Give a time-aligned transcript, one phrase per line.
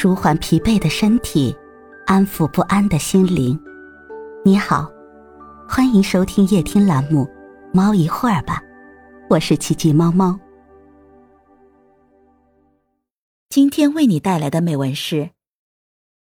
[0.00, 1.52] 舒缓疲惫的身体，
[2.06, 3.60] 安抚不安的心灵。
[4.44, 4.88] 你好，
[5.68, 7.24] 欢迎收听夜听栏目
[7.74, 8.62] 《猫一会儿吧》，
[9.28, 10.38] 我是奇迹猫猫。
[13.50, 15.30] 今天为你带来的美文是：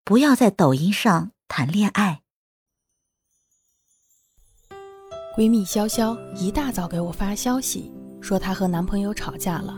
[0.06, 2.22] 不要在抖音上谈恋爱。
[5.36, 7.92] 闺蜜潇潇一大早给我发消息，
[8.22, 9.78] 说她和男朋友吵架了，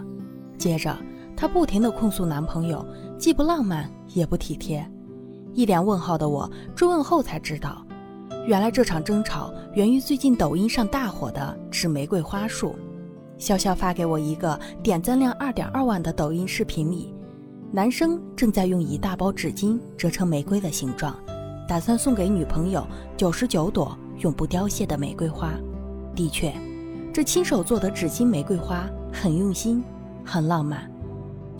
[0.59, 0.95] 接着。
[1.41, 2.85] 她不停地控诉男朋友
[3.17, 4.87] 既不浪漫也不体贴，
[5.55, 7.83] 一脸问号的我追问后才知道，
[8.45, 12.75] 原来这场争吵源于最近抖音上大火的纸玫瑰花束。
[13.39, 17.11] 潇潇发给我一个点赞量二点二万的抖音视频里，
[17.71, 21.15] 男生正在用一大包纸巾折成玫瑰的形状，
[21.67, 22.85] 打算送给女朋友
[23.17, 25.53] 九十九朵永不凋谢的玫瑰花。
[26.15, 26.53] 的确，
[27.11, 29.83] 这亲手做的纸巾玫瑰花很用心，
[30.23, 30.90] 很浪漫。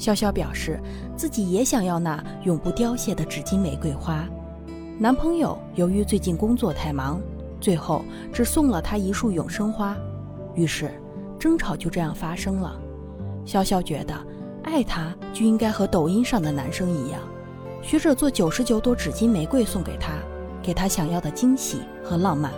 [0.02, 0.80] 潇潇表示，
[1.16, 4.28] 自己也想要那永不凋谢的纸巾玫瑰花。
[4.98, 7.22] 男朋友由于最近工作太忙，
[7.60, 8.04] 最后
[8.34, 9.96] 只送了她一束永生花。
[10.56, 10.90] 于是，
[11.38, 12.82] 争吵就这样发生了。
[13.46, 14.16] 潇潇觉得，
[14.64, 17.22] 爱他就应该和抖音上的男生一样，
[17.84, 20.14] 学着做九十九朵纸巾玫瑰送给他，
[20.64, 22.52] 给他想要的惊喜和浪漫。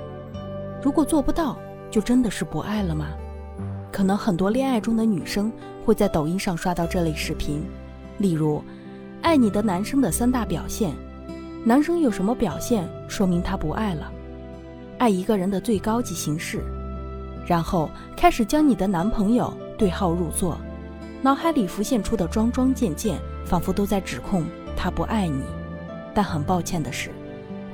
[0.81, 1.57] 如果做不到，
[1.91, 3.07] 就真的是不爱了吗？
[3.93, 5.49] 可能很多恋爱中的女生。
[5.85, 7.61] 会在抖音上刷到这类视频，
[8.19, 8.63] 例如，
[9.21, 10.93] 爱你的男生的三大表现，
[11.65, 14.09] 男生有什么表现说明他不爱了，
[14.97, 16.63] 爱一个人的最高级形式，
[17.45, 20.57] 然后开始将你的男朋友对号入座，
[21.21, 24.45] 脑海里浮现出的桩桩件件，仿佛都在指控
[24.77, 25.43] 他不爱你。
[26.13, 27.09] 但很抱歉的是，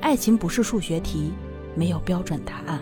[0.00, 1.32] 爱情不是数学题，
[1.76, 2.80] 没有标准答案。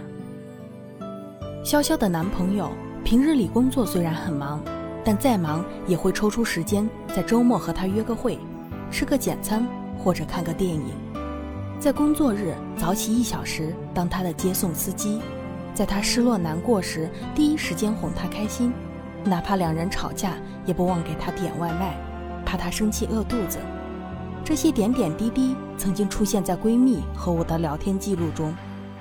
[1.63, 2.71] 潇潇的男朋友
[3.05, 4.61] 平日里工作虽然很忙。
[5.05, 8.39] 但再忙也会抽出时间在周末和他约个会，
[8.91, 10.93] 吃个简餐或者看个电影。
[11.81, 15.23] 在工作日早起一小时当他的接送司机，
[15.73, 18.71] 在他失落难过时第一时间哄他开心，
[19.25, 20.35] 哪怕两人吵架
[20.67, 21.97] 也不忘给他点外卖，
[22.45, 23.59] 怕他生气饿肚子。
[24.45, 28.55] 这些点点滴滴曾经出现在闺蜜和我的聊天记录中，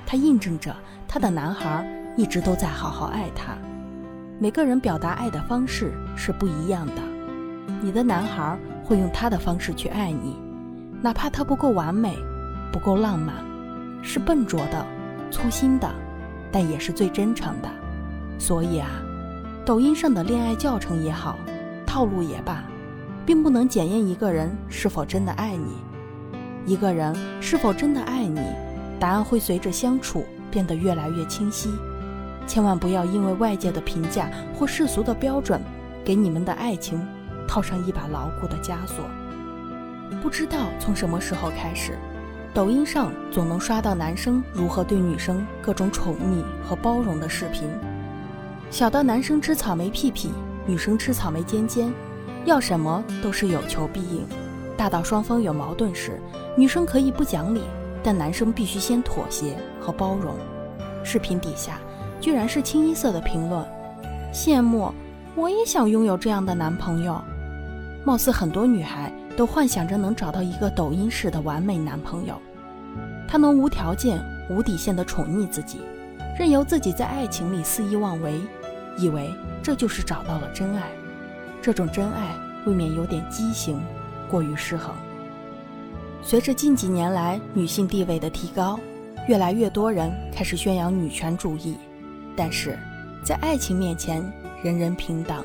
[0.06, 0.74] 它印证着
[1.06, 1.86] 她的男孩
[2.16, 3.58] 一直都在好好爱她。
[4.40, 7.02] 每个人表达爱的方式是不一样的，
[7.82, 10.36] 你的男孩会用他的方式去爱你，
[11.02, 12.16] 哪怕他不够完美，
[12.72, 13.34] 不够浪漫，
[14.00, 14.86] 是笨拙的、
[15.28, 15.90] 粗心的，
[16.52, 17.68] 但也是最真诚的。
[18.38, 18.88] 所以啊，
[19.64, 21.36] 抖音上的恋爱教程也好，
[21.84, 22.62] 套路也罢，
[23.26, 25.78] 并不能检验一个人是否真的爱你。
[26.64, 28.40] 一个人是否真的爱你，
[29.00, 31.70] 答案会随着相处变得越来越清晰。
[32.48, 35.60] 千万不要因为外界的评价或世俗的标准，
[36.02, 37.06] 给你们的爱情
[37.46, 39.04] 套上一把牢固的枷锁。
[40.22, 41.98] 不知道从什么时候开始，
[42.54, 47.68] 抖音上总能刷到男生如何对女生各种宠溺和包容的视频，
[48.70, 50.30] 小到男生吃草莓屁屁，
[50.66, 51.92] 女生吃草莓尖尖，
[52.46, 54.22] 要什么都是有求必应；
[54.74, 56.18] 大到双方有矛盾时，
[56.56, 57.60] 女生可以不讲理，
[58.02, 60.34] 但男生必须先妥协和包容。
[61.04, 61.78] 视频底下。
[62.20, 63.64] 居然是清一色的评论，
[64.32, 64.92] 羡慕，
[65.34, 67.20] 我也想拥有这样的男朋友。
[68.04, 72.34] 貌似很多女孩都幻想着能找到一个抖音式的完美男朋友，
[73.26, 75.80] 他能无条件、无底线的宠溺自己，
[76.38, 78.40] 任由自己在爱情里肆意妄为，
[78.96, 79.30] 以为
[79.62, 80.82] 这就是找到了真爱。
[81.60, 83.80] 这种真爱未免有点畸形，
[84.30, 84.94] 过于失衡。
[86.22, 88.78] 随着近几年来女性地位的提高，
[89.28, 91.76] 越来越多人开始宣扬女权主义。
[92.38, 92.78] 但是，
[93.24, 94.22] 在爱情面前，
[94.62, 95.44] 人人平等。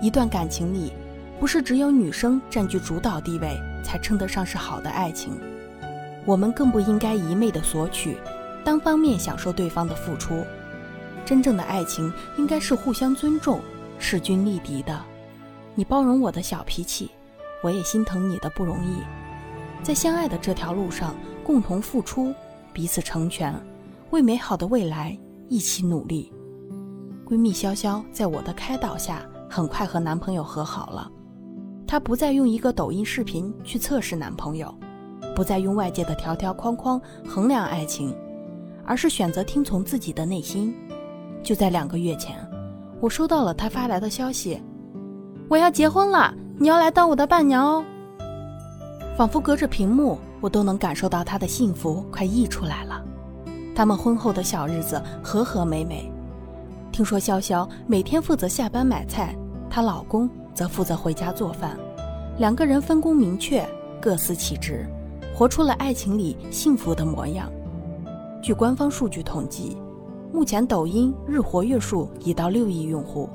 [0.00, 0.92] 一段感情里，
[1.40, 5.32] 不是只有女生占据主导地位才称得上是好的爱情。
[6.24, 8.16] 我们更不应该一昧的索取，
[8.62, 10.44] 单方面享受对方的付出。
[11.24, 13.60] 真正的爱情应该是互相尊重、
[13.98, 14.96] 势均力敌的。
[15.74, 17.10] 你包容我的小脾气，
[17.64, 18.98] 我也心疼你的不容易。
[19.82, 22.32] 在相爱的这条路上，共同付出，
[22.72, 23.52] 彼此成全，
[24.10, 25.18] 为美好的未来。
[25.48, 26.32] 一起努力。
[27.26, 31.10] 闺蜜潇潇在我的开导下，很快和男朋友和好了。
[31.86, 34.72] 她不再用一个抖音视频去测试男朋友，
[35.34, 38.14] 不再用外界的条条框框衡量爱情，
[38.84, 40.74] 而是选择听从自己的内心。
[41.42, 42.36] 就在两个月前，
[43.00, 44.60] 我收到了她发来的消息
[45.48, 47.84] ：“我要结婚了，你要来当我的伴娘哦。”
[49.16, 53.05] 仿佛隔着屏幕，我都能感受到她的幸福快溢出来了。
[53.76, 56.10] 他们婚后的小日子和和美美。
[56.90, 59.36] 听说潇潇每天负责下班买菜，
[59.68, 61.78] 她老公则负责回家做饭。
[62.38, 63.68] 两个人分工明确，
[64.00, 64.86] 各司其职，
[65.34, 67.52] 活出了爱情里幸福的模样。
[68.42, 69.76] 据官方数据统计，
[70.32, 73.28] 目前抖音日活跃数已到六亿用户，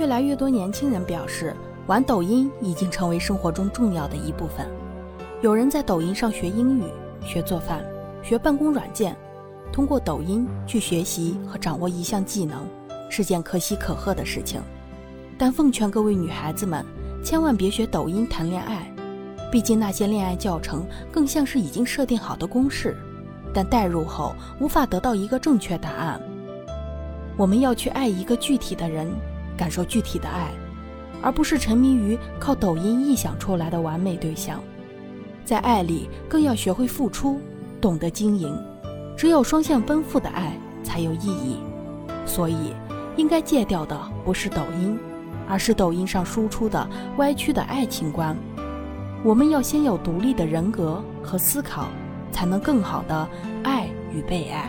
[0.00, 1.54] 越来越多年轻人表示，
[1.86, 4.66] 玩抖音已经成为生活中重要的一部分。
[5.42, 6.82] 有人在抖音上学英语、
[7.24, 7.84] 学做饭、
[8.20, 9.16] 学办公软件，
[9.74, 12.64] 通过抖音去学习和掌握一项技能，
[13.10, 14.62] 是件可喜可贺的事情。
[15.36, 16.86] 但奉劝各位女孩子们，
[17.24, 18.88] 千万别学抖音谈恋爱，
[19.50, 22.96] 毕竟那些恋爱教程更像是已经设定好的公式。
[23.52, 26.22] 但代入后无法得到一个正确答案。
[27.36, 29.10] 我们要去爱一个具体的人，
[29.56, 30.52] 感受具体的爱，
[31.20, 34.60] 而不是沉迷于靠抖音臆想出来的完美对象。
[35.44, 37.40] 在爱里更要学会付出，
[37.80, 38.56] 懂得经营。
[39.16, 41.58] 只有双向奔赴的爱才有意义。
[42.26, 42.72] 所以，
[43.16, 44.98] 应该戒掉的不是抖音，
[45.48, 48.36] 而是抖音上输出的歪曲的爱情观。
[49.22, 51.88] 我们要先有独立的人格和思考。
[52.34, 53.28] 才能更好的
[53.62, 54.68] 爱与被爱。